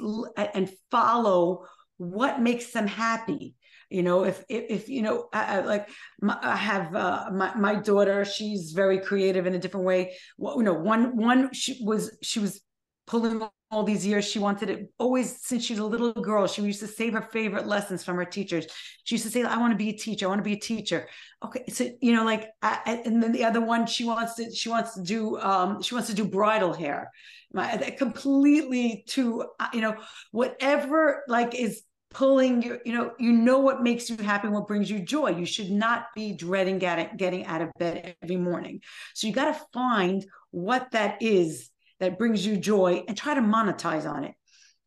[0.53, 1.65] and follow
[1.97, 3.55] what makes them happy
[3.89, 5.89] you know if if, if you know I, I like
[6.21, 10.15] my, i have uh, my, my daughter she's very creative in a different way.
[10.37, 12.61] Well, you know one one she was she was
[13.05, 14.25] pulling all these years.
[14.25, 17.67] She wanted it always since she's a little girl she used to save her favorite
[17.67, 18.65] lessons from her teachers.
[19.03, 20.59] She used to say i want to be a teacher i want to be a
[20.59, 21.07] teacher.
[21.43, 24.69] Okay so you know like I, and then the other one she wants to she
[24.69, 27.11] wants to do um she wants to do bridal hair.
[27.53, 29.95] My completely to uh, you know
[30.31, 34.89] whatever like is pulling your you know you know what makes you happy what brings
[34.89, 35.29] you joy.
[35.29, 38.81] You should not be dreading getting getting out of bed every morning.
[39.13, 43.41] So you got to find what that is that brings you joy and try to
[43.41, 44.33] monetize on it.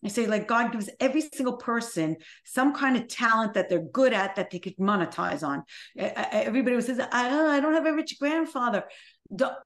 [0.04, 4.14] I say, like, God gives every single person some kind of talent that they're good
[4.14, 5.62] at that they could monetize on.
[5.98, 8.84] Everybody says, I don't, I don't have a rich grandfather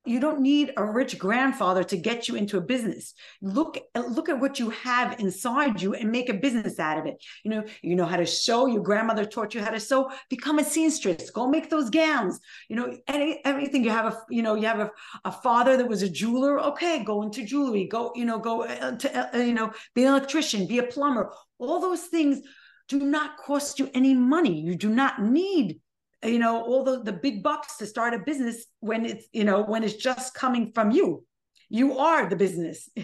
[0.05, 3.15] you don't need a rich grandfather to get you into a business.
[3.41, 7.17] Look look at what you have inside you and make a business out of it.
[7.45, 10.11] You know you know how to sew your grandmother taught you how to sew.
[10.29, 11.31] Become a seamstress.
[11.31, 12.41] Go make those gowns.
[12.69, 13.85] You know any everything.
[13.85, 14.91] You have a you know you have a,
[15.25, 16.61] a father that was a jeweler.
[16.61, 17.87] Okay go into jewelry.
[17.87, 21.33] Go you know go uh, to uh, you know be an electrician be a plumber.
[21.59, 22.41] All those things
[22.89, 24.61] do not cost you any money.
[24.61, 25.81] You do not need
[26.25, 29.63] you know all the, the big bucks to start a business when it's you know
[29.63, 31.25] when it's just coming from you.
[31.69, 32.89] You are the business.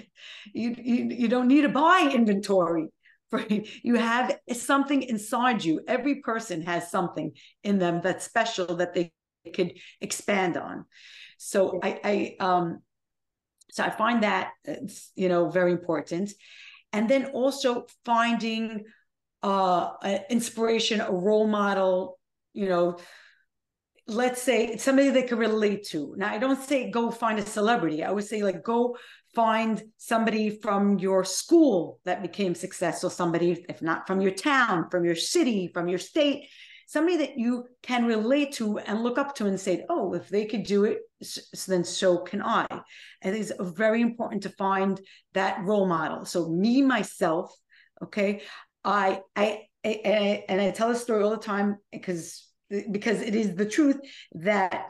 [0.52, 2.88] You you, you don't need to buy inventory.
[3.30, 5.82] For you have something inside you.
[5.86, 9.12] Every person has something in them that's special that they
[9.54, 10.84] could expand on.
[11.38, 12.82] So i i um
[13.72, 16.32] so I find that it's, you know very important,
[16.92, 18.84] and then also finding
[19.42, 19.90] uh,
[20.28, 22.18] inspiration, a role model,
[22.52, 22.98] you know,
[24.06, 26.14] let's say somebody they can relate to.
[26.16, 28.02] Now, I don't say go find a celebrity.
[28.02, 28.96] I would say like go
[29.34, 35.04] find somebody from your school that became successful, somebody, if not from your town, from
[35.04, 36.48] your city, from your state,
[36.86, 40.44] somebody that you can relate to and look up to and say, oh, if they
[40.44, 40.98] could do it,
[41.68, 42.66] then so can I.
[43.22, 45.00] And it's very important to find
[45.34, 46.24] that role model.
[46.24, 47.54] So me, myself,
[48.02, 48.42] okay,
[48.82, 52.46] I, I, I and I tell this story all the time because
[52.90, 53.98] because it is the truth
[54.32, 54.86] that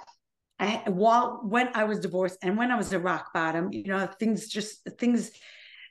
[0.59, 4.09] I while when I was divorced and when I was at rock bottom, you know,
[4.19, 5.31] things just things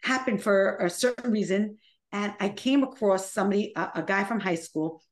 [0.03, 1.77] happened for a certain reason.
[2.11, 5.03] And I came across somebody, a, a guy from high school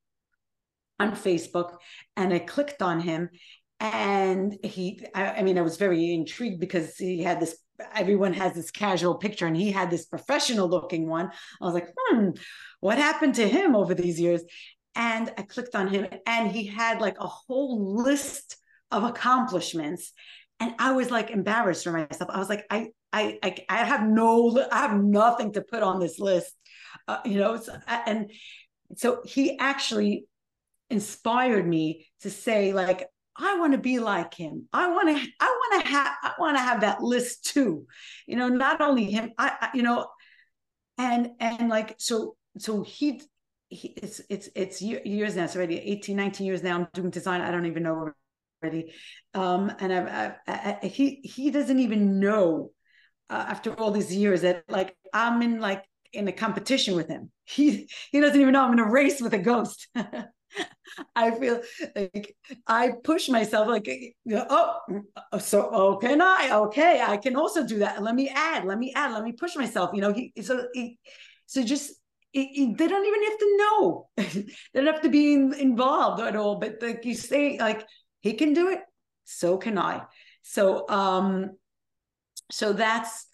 [1.00, 1.78] on Facebook,
[2.15, 3.30] and I clicked on him.
[3.80, 7.56] And he, I, I mean, I was very intrigued because he had this
[7.94, 11.32] everyone has this casual picture and he had this professional looking one.
[11.62, 12.30] I was like, hmm,
[12.80, 14.42] what happened to him over these years?
[14.96, 18.58] And I clicked on him and he had like a whole list
[18.92, 20.12] of accomplishments.
[20.60, 22.30] And I was like embarrassed for myself.
[22.30, 26.00] I was like, I, I, I, I have no, I have nothing to put on
[26.00, 26.54] this list,
[27.08, 27.58] uh, you know.
[27.58, 28.32] So, and
[28.96, 30.26] so he actually
[30.90, 33.08] inspired me to say, like,
[33.39, 34.67] I want to be like him.
[34.73, 37.86] I want to, I want to have, I want to have that list too.
[38.26, 40.08] You know, not only him, I, I you know,
[40.97, 43.21] and and like so, so he
[43.69, 45.43] he, it's it's it's years now.
[45.43, 46.76] It's already 18, 19 years now.
[46.76, 47.41] I'm doing design.
[47.41, 48.12] I don't even know
[48.63, 48.93] already.
[49.34, 50.08] Um, and I've
[50.47, 52.71] I, I, he he doesn't even know
[53.30, 57.32] uh, after all these years that like I'm in like in a competition with him.
[57.45, 59.88] He he doesn't even know I'm in a race with a ghost.
[61.15, 61.62] I feel
[61.96, 63.88] like I push myself like
[64.32, 64.80] oh
[65.39, 68.93] so oh can I okay I can also do that let me add let me
[68.96, 70.98] add let me push myself you know he so he,
[71.46, 71.93] so just
[72.34, 74.10] it, they don't even have to know.
[74.17, 76.60] they don't have to be in, involved at all.
[76.60, 77.86] But like you say, like
[78.22, 78.80] he can do it,
[79.24, 80.04] so can I.
[80.43, 81.52] So um,
[82.52, 83.27] so that's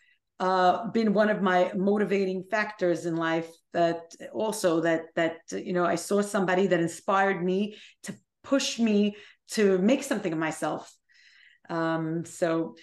[0.44, 3.50] uh, been one of my motivating factors in life.
[3.72, 4.02] That
[4.34, 8.12] also that that you know I saw somebody that inspired me to
[8.44, 9.16] push me
[9.56, 10.94] to make something of myself.
[11.70, 12.76] Um, so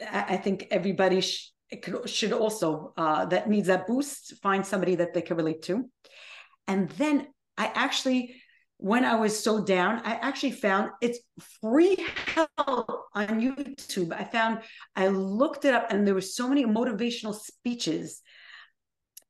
[0.00, 4.94] I, I think everybody sh- could, should also uh, that needs that boost find somebody
[4.96, 5.90] that they can relate to
[6.68, 8.34] and then i actually
[8.78, 11.18] when i was so down i actually found it's
[11.60, 11.96] free
[12.34, 14.60] help on youtube i found
[14.94, 18.22] i looked it up and there were so many motivational speeches.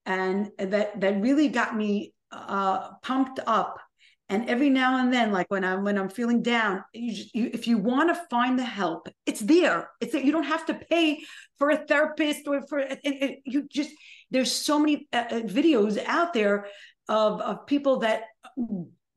[0.05, 3.81] And that that really got me uh, pumped up.
[4.29, 7.69] And every now and then like when i'm when i'm feeling down you, you, if
[7.69, 9.91] you want to find the help it's there.
[10.01, 11.23] It's there you don't have to pay
[11.59, 13.91] for a therapist or for it, it, you just
[14.33, 16.67] there's so many uh, uh, videos out there
[17.09, 18.23] of of people that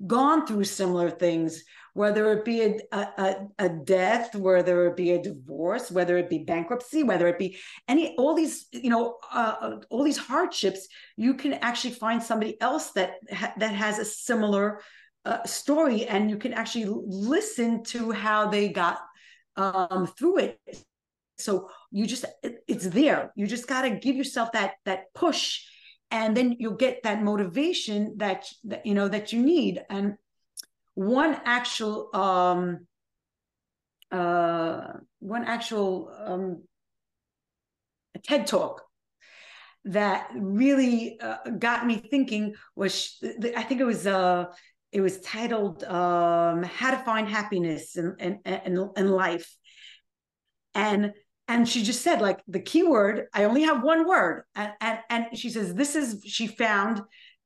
[0.06, 1.64] gone through similar things
[2.00, 6.40] whether it be a, a, a death whether it be a divorce whether it be
[6.54, 7.58] bankruptcy whether it be
[7.88, 12.92] any all these you know uh, all these hardships you can actually find somebody else
[12.92, 14.80] that ha- that has a similar
[15.26, 19.00] uh, story and you can actually listen to how they got
[19.58, 20.60] um, through it.
[21.38, 23.32] So you just it, it's there.
[23.36, 25.66] You just got to give yourself that that push
[26.12, 29.82] and then you'll get that motivation that, that you know that you need.
[29.90, 30.16] And
[30.96, 32.88] one actual um
[34.12, 36.64] uh one actual um
[38.24, 38.82] TED talk
[39.86, 43.18] that really uh, got me thinking was
[43.56, 44.46] I think it was uh
[44.92, 49.56] it was titled um, "How to Find Happiness in, in, in, in Life,"
[50.74, 51.14] and
[51.48, 53.28] and she just said like the keyword.
[53.34, 57.02] I only have one word, and and, and she says this is she found.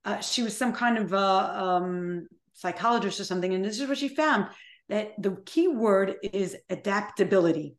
[0.05, 3.97] Uh, she was some kind of a um, psychologist or something, and this is what
[3.97, 4.47] she found
[4.89, 7.75] that the key word is adaptability.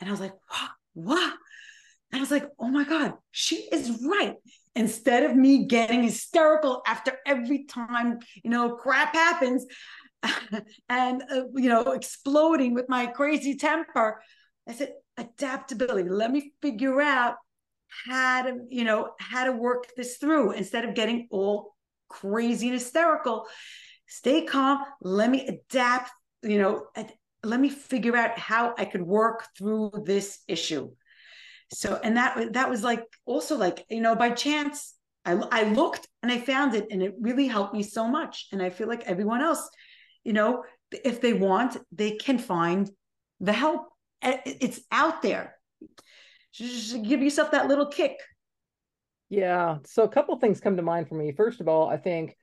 [0.00, 0.34] And I was like,
[0.94, 1.34] what?
[2.12, 4.36] And I was like, oh my God, she is right
[4.76, 9.66] instead of me getting hysterical after every time you know crap happens
[10.88, 14.22] and uh, you know exploding with my crazy temper
[14.68, 17.36] i said adaptability let me figure out
[18.06, 21.74] how to you know how to work this through instead of getting all
[22.08, 23.46] crazy and hysterical
[24.06, 26.10] stay calm let me adapt
[26.42, 26.86] you know
[27.42, 30.90] let me figure out how i could work through this issue
[31.72, 36.06] so and that that was like also like you know by chance I, I looked
[36.22, 39.02] and I found it and it really helped me so much and I feel like
[39.06, 39.68] everyone else
[40.22, 42.88] you know if they want they can find
[43.40, 43.88] the help
[44.22, 45.56] eh, it's out there
[46.56, 48.16] just give yourself that little kick.
[49.28, 49.78] Yeah.
[49.84, 51.32] So a couple things come to mind for me.
[51.32, 52.36] First of all, I think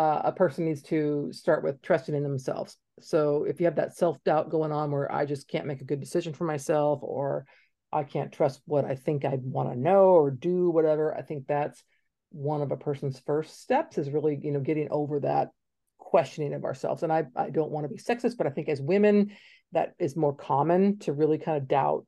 [0.00, 2.78] uh, a person needs to start with trusting in themselves.
[3.00, 5.84] So if you have that self doubt going on where I just can't make a
[5.84, 7.44] good decision for myself or
[7.92, 11.46] I can't trust what I think I want to know or do, whatever, I think
[11.46, 11.82] that's
[12.30, 15.50] one of a person's first steps is really, you know, getting over that
[15.98, 17.02] questioning of ourselves.
[17.02, 19.32] And I, I don't want to be sexist, but I think as women,
[19.72, 22.06] that is more common to really kind of doubt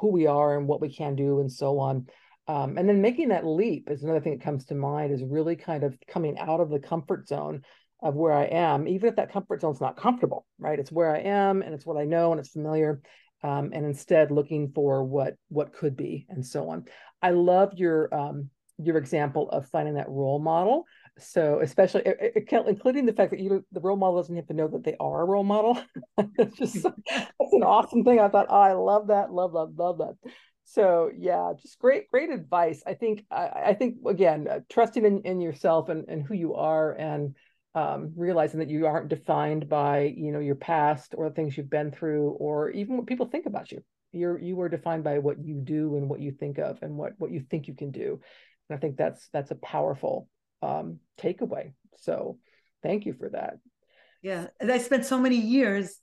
[0.00, 2.06] who we are and what we can do and so on.
[2.46, 5.56] Um, and then making that leap is another thing that comes to mind is really
[5.56, 7.62] kind of coming out of the comfort zone
[8.02, 10.78] of where I am, even if that comfort zone is not comfortable, right?
[10.78, 13.00] It's where I am and it's what I know and it's familiar.
[13.42, 16.84] Um, and instead looking for what what could be and so on.
[17.20, 20.84] I love your um, your example of finding that role model.
[21.18, 22.04] So especially
[22.34, 25.22] including the fact that you the role model doesn't have to know that they are
[25.22, 25.78] a role model.
[26.38, 28.18] it's just that's an awesome thing.
[28.18, 30.32] I thought, oh, I love that, love, love, love that
[30.64, 32.82] so yeah just great great advice.
[32.86, 36.54] I think i, I think again uh, trusting in, in yourself and, and who you
[36.54, 37.34] are and
[37.74, 41.70] um, realizing that you aren't defined by you know your past or the things you've
[41.70, 43.82] been through or even what people think about you.
[44.12, 47.12] You're you are defined by what you do and what you think of and what
[47.18, 48.20] what you think you can do.
[48.68, 50.28] And i think that's that's a powerful
[50.62, 51.72] um, takeaway.
[51.98, 52.38] So
[52.82, 53.58] thank you for that.
[54.22, 56.00] Yeah and i spent so many years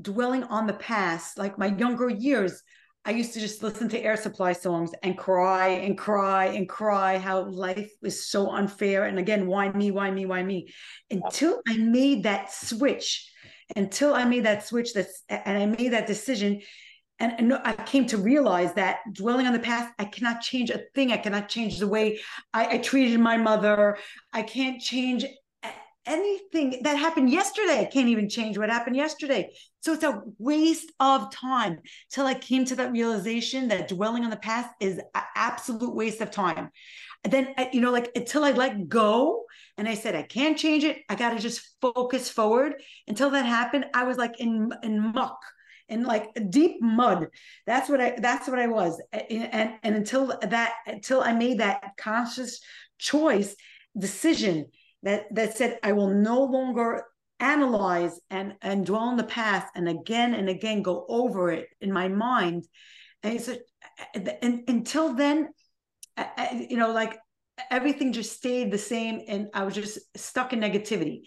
[0.00, 2.62] dwelling on the past like my younger years
[3.04, 7.18] I used to just listen to Air Supply songs and cry and cry and cry
[7.18, 9.06] how life was so unfair.
[9.06, 10.68] And again, why me, why me, why me?
[11.10, 13.28] Until I made that switch,
[13.74, 16.60] until I made that switch that's and I made that decision.
[17.18, 20.82] And, and I came to realize that dwelling on the past, I cannot change a
[20.94, 21.12] thing.
[21.12, 22.20] I cannot change the way
[22.54, 23.98] I, I treated my mother.
[24.32, 25.24] I can't change
[26.06, 27.80] anything that happened yesterday.
[27.80, 29.52] I can't even change what happened yesterday.
[29.82, 34.30] So it's a waste of time till I came to that realization that dwelling on
[34.30, 36.70] the past is an absolute waste of time.
[37.24, 39.44] And then, you know, like until I let go
[39.76, 40.98] and I said, I can't change it.
[41.08, 42.74] I got to just focus forward.
[43.06, 45.38] Until that happened, I was like in, in muck
[45.88, 47.26] in like deep mud.
[47.66, 49.02] That's what I, that's what I was.
[49.12, 52.60] And, and, and until that, until I made that conscious
[52.98, 53.54] choice,
[53.98, 54.66] decision
[55.02, 57.04] that that said i will no longer
[57.42, 61.92] analyze and and dwell on the past and again and again go over it in
[61.92, 62.64] my mind.
[63.22, 63.60] And said
[64.14, 65.48] and until then
[66.16, 67.18] I, you know like
[67.70, 71.22] everything just stayed the same and i was just stuck in negativity.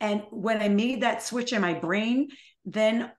[0.00, 2.28] And when i made that switch in my brain
[2.64, 3.10] then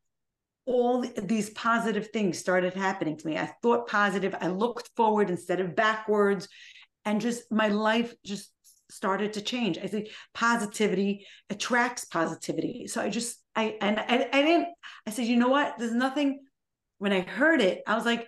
[0.68, 3.38] all these positive things started happening to me.
[3.38, 6.48] I thought positive i looked forward instead of backwards
[7.06, 8.52] and just my life just
[8.90, 9.78] started to change.
[9.78, 12.88] I think positivity attracts positivity.
[12.88, 14.68] So I just I and I, I didn't
[15.08, 15.78] I said, you know what?
[15.78, 16.40] There's nothing
[16.98, 18.28] when I heard it, I was like,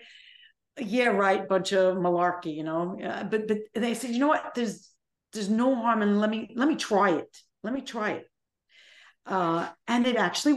[0.79, 2.97] yeah, right, bunch of malarkey, you know.
[3.29, 4.53] But but they said, you know what?
[4.55, 4.89] There's
[5.33, 7.37] there's no harm in let me let me try it.
[7.63, 8.29] Let me try it.
[9.25, 10.53] Uh, and it actually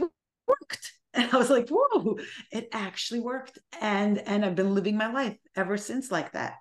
[0.47, 0.93] worked.
[1.13, 2.19] And I was like, whoa,
[2.53, 3.59] it actually worked.
[3.81, 6.53] And and I've been living my life ever since like that.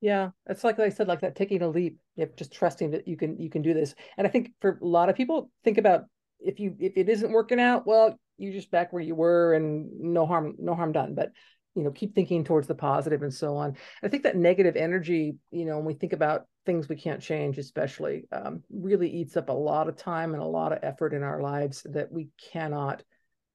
[0.00, 3.16] Yeah, it's like I said, like that taking a leap, if just trusting that you
[3.16, 3.94] can you can do this.
[4.16, 6.04] And I think for a lot of people, think about
[6.38, 9.88] if you if it isn't working out, well, you just back where you were and
[10.00, 11.14] no harm no harm done.
[11.14, 11.32] But
[11.74, 13.76] you know, keep thinking towards the positive and so on.
[14.02, 17.56] I think that negative energy, you know, when we think about things we can't change,
[17.58, 21.22] especially, um, really eats up a lot of time and a lot of effort in
[21.22, 23.02] our lives that we cannot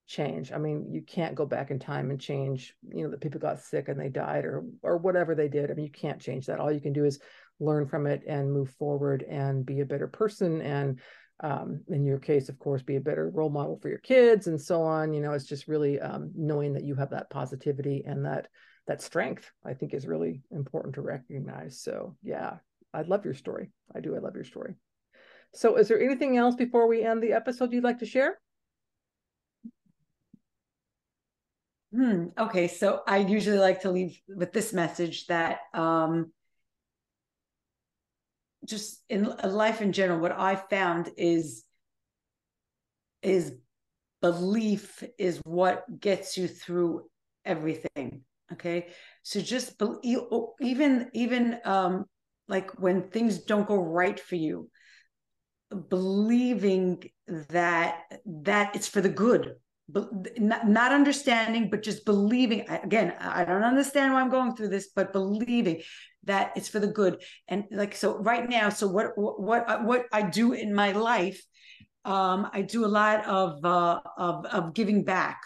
[0.07, 0.51] change.
[0.51, 3.59] I mean, you can't go back in time and change, you know, that people got
[3.59, 5.71] sick and they died or or whatever they did.
[5.71, 6.59] I mean, you can't change that.
[6.59, 7.19] All you can do is
[7.59, 10.99] learn from it and move forward and be a better person and
[11.39, 14.59] um, in your case, of course, be a better role model for your kids and
[14.59, 15.13] so on.
[15.13, 18.47] You know, it's just really um, knowing that you have that positivity and that
[18.87, 19.51] that strength.
[19.65, 21.81] I think is really important to recognize.
[21.81, 22.57] So, yeah,
[22.93, 23.71] I love your story.
[23.93, 24.15] I do.
[24.15, 24.75] I love your story.
[25.53, 28.39] So, is there anything else before we end the episode you'd like to share?
[31.93, 32.27] Hmm.
[32.38, 36.31] Okay, so I usually like to leave with this message that um,
[38.65, 41.63] just in life in general, what I found is
[43.21, 43.54] is
[44.21, 47.04] belief is what gets you through
[47.46, 48.21] everything.
[48.52, 48.87] Okay,
[49.21, 50.17] so just be,
[50.62, 52.06] even even um,
[52.48, 54.67] like when things don't go right for you,
[55.89, 59.58] believing that that it's for the good
[59.90, 65.12] not understanding but just believing again i don't understand why i'm going through this but
[65.12, 65.81] believing
[66.23, 70.21] that it's for the good and like so right now so what what what i
[70.21, 71.42] do in my life
[72.06, 75.42] um i do a lot of uh of of giving back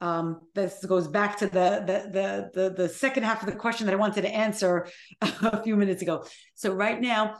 [0.00, 3.86] um, this goes back to the, the the the the second half of the question
[3.86, 4.86] that I wanted to answer
[5.20, 6.24] a few minutes ago.
[6.54, 7.34] So right now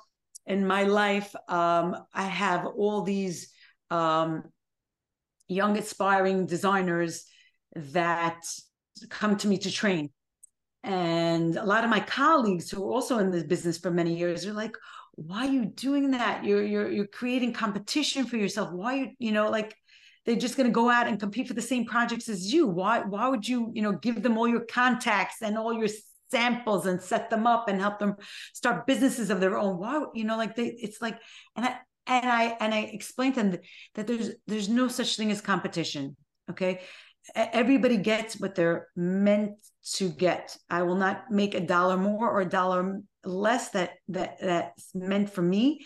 [0.45, 3.53] in my life, um, I have all these
[3.91, 4.43] um,
[5.49, 7.25] young aspiring designers
[7.75, 8.45] that
[9.09, 10.11] come to me to train.
[10.85, 14.47] And a lot of my colleagues who are also in this business for many years
[14.47, 14.77] are like,
[15.15, 16.45] why are you doing that?
[16.45, 18.73] You're you're you're creating competition for yourself.
[18.73, 19.75] Why you, you know, like
[20.25, 22.69] they're just going to go out and compete for the same projects as you.
[22.69, 25.89] Why why would you, you know, give them all your contacts and all your
[26.31, 28.15] samples and set them up and help them
[28.53, 31.19] start businesses of their own why you know like they it's like
[31.57, 31.79] and i
[32.09, 35.41] and i and i explained to them that, that there's there's no such thing as
[35.41, 36.17] competition
[36.51, 36.81] okay?
[37.35, 39.53] Everybody gets what they're meant
[39.95, 40.57] to get.
[40.71, 45.31] I will not make a dollar more or a dollar less that that that's meant
[45.31, 45.85] for me.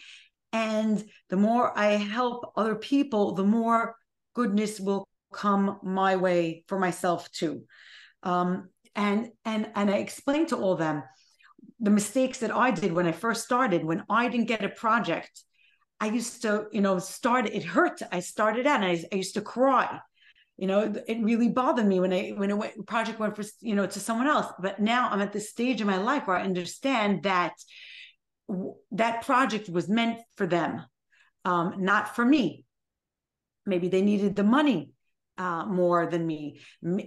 [0.52, 3.96] And the more i help other people the more
[4.34, 7.62] goodness will come my way for myself too.
[8.22, 11.02] Um, and and and i explained to all them
[11.80, 15.42] the mistakes that i did when i first started when i didn't get a project
[16.02, 18.02] i used to you know start it hurt.
[18.10, 20.00] I started out and I, I used to cry.
[20.56, 20.80] You know
[21.12, 22.58] it really bothered me when i when a
[22.94, 24.48] project went for you know to someone else.
[24.60, 27.54] But now i'm at this stage in my life where i understand that
[28.90, 30.84] that project was meant for them
[31.44, 32.64] um, not for me.
[33.66, 34.90] Maybe they needed the money
[35.42, 36.60] uh, more than me.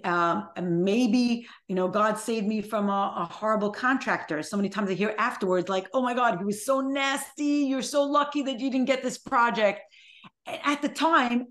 [0.04, 4.44] Um, maybe, you know, God saved me from a, a, horrible contractor.
[4.44, 7.66] So many times I hear afterwards, like, oh my God, he was so nasty.
[7.70, 9.80] You're so lucky that you didn't get this project.
[10.46, 11.46] At the time,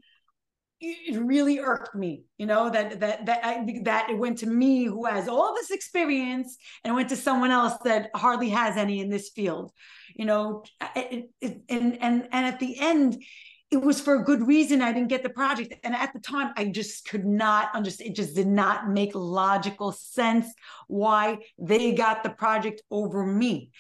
[0.81, 4.85] it really irked me, you know, that that that I, that it went to me
[4.85, 9.09] who has all this experience and went to someone else that hardly has any in
[9.09, 9.73] this field,
[10.15, 10.65] you know,
[10.95, 13.17] it, it, and and and at the end,
[13.75, 15.75] it was for a good reason I didn't get the project.
[15.85, 18.11] And at the time, I just could not understand.
[18.11, 20.47] It just did not make logical sense
[20.89, 23.71] why they got the project over me.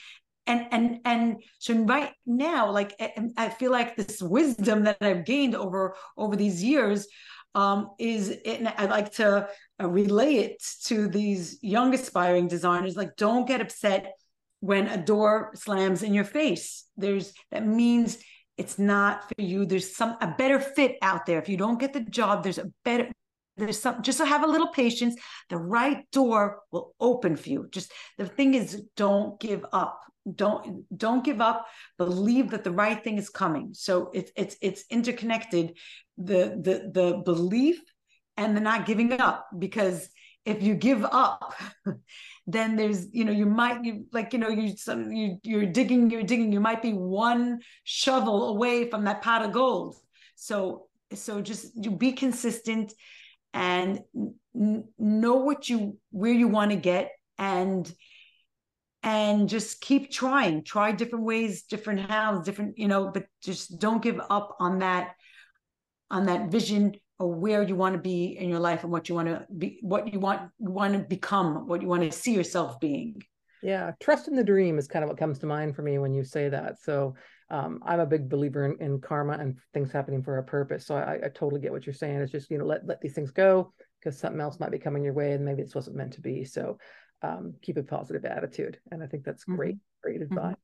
[0.47, 3.01] And and and so right now, like
[3.39, 7.07] I feel like this wisdom that I've gained over over these years
[7.55, 9.49] um, is, and I like to
[9.81, 12.97] uh, relay it to these young aspiring designers.
[12.97, 14.13] Like, don't get upset
[14.61, 16.85] when a door slams in your face.
[16.97, 18.19] There's that means
[18.57, 19.67] it's not for you.
[19.67, 21.39] There's some a better fit out there.
[21.39, 23.11] If you don't get the job there's a better
[23.57, 25.17] there's some just to have a little patience.
[25.49, 27.69] The right door will open for you.
[27.71, 30.01] Just the thing is don't give up.
[30.35, 31.67] Don't don't give up.
[31.99, 33.71] Believe that the right thing is coming.
[33.73, 35.77] So it's it's it's interconnected
[36.19, 37.81] the the the belief
[38.37, 40.09] and the not giving up because
[40.45, 41.55] if you give up
[42.47, 46.11] then there's you know you might you like you know you some you you're digging
[46.11, 49.97] you're digging you might be one shovel away from that pot of gold.
[50.37, 52.93] So so just you be consistent
[53.53, 54.01] and
[54.55, 57.91] n- know what you where you want to get and
[59.03, 60.65] and just keep trying.
[60.65, 65.15] Try different ways different how different you know but just don't give up on that
[66.11, 69.29] on that vision where you want to be in your life and what you want
[69.29, 72.81] to be what you want you want to become what you want to see yourself
[72.81, 73.23] being.
[73.63, 76.15] Yeah trust in the dream is kind of what comes to mind for me when
[76.15, 76.81] you say that.
[76.83, 77.15] So
[77.51, 80.87] um, i'm a big believer in, in, karma and things happening for a purpose.
[80.87, 82.21] So I, I totally get what you're saying.
[82.21, 85.05] It's just you know let, let these things go because something else might be coming
[85.05, 86.45] your way and maybe this wasn't meant to be.
[86.45, 86.79] So
[87.23, 89.57] um, keep a positive attitude and i think that's mm-hmm.
[89.57, 90.37] great great mm-hmm.
[90.37, 90.57] advice.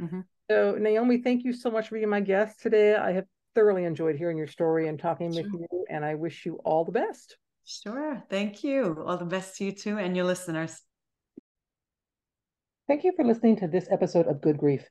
[0.00, 0.20] Mm-hmm.
[0.50, 2.94] so naomi thank you so much for being my guest today.
[2.94, 3.24] I have
[3.56, 5.42] thoroughly enjoyed hearing your story and talking sure.
[5.42, 7.38] with you, and I wish you all the best.
[7.64, 8.22] Sure.
[8.28, 9.02] Thank you.
[9.04, 10.82] All the best to you too and your listeners.
[12.86, 14.82] Thank you for listening to this episode of Good Grief.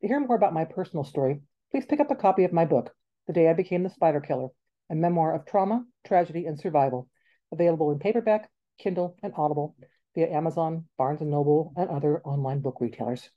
[0.00, 1.42] To hear more about my personal story,
[1.72, 2.94] please pick up a copy of my book,
[3.26, 4.48] The Day I Became the Spider Killer,
[4.88, 7.08] a memoir of trauma, tragedy, and survival,
[7.52, 8.48] available in paperback,
[8.78, 9.74] Kindle, and Audible
[10.14, 13.28] via Amazon, Barnes & Noble, and other online book retailers.